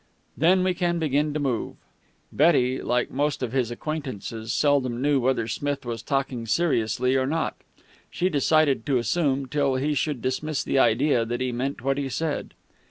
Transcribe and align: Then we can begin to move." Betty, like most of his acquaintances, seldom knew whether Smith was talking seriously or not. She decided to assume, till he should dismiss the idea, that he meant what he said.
Then 0.35 0.63
we 0.63 0.73
can 0.73 0.97
begin 0.97 1.31
to 1.35 1.39
move." 1.39 1.75
Betty, 2.31 2.81
like 2.81 3.11
most 3.11 3.43
of 3.43 3.51
his 3.51 3.69
acquaintances, 3.69 4.51
seldom 4.51 4.99
knew 4.99 5.19
whether 5.19 5.47
Smith 5.47 5.85
was 5.85 6.01
talking 6.01 6.47
seriously 6.47 7.15
or 7.15 7.27
not. 7.27 7.55
She 8.09 8.27
decided 8.27 8.83
to 8.87 8.97
assume, 8.97 9.45
till 9.47 9.75
he 9.75 9.93
should 9.93 10.23
dismiss 10.23 10.63
the 10.63 10.79
idea, 10.79 11.23
that 11.23 11.39
he 11.39 11.51
meant 11.51 11.83
what 11.83 11.99
he 11.99 12.09
said. 12.09 12.55